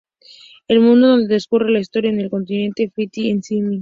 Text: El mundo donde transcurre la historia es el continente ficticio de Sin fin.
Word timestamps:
El 0.67 0.79
mundo 0.79 1.09
donde 1.09 1.27
transcurre 1.27 1.69
la 1.69 1.79
historia 1.79 2.11
es 2.11 2.17
el 2.17 2.31
continente 2.31 2.89
ficticio 2.89 3.35
de 3.35 3.41
Sin 3.43 3.43
fin. 3.65 3.69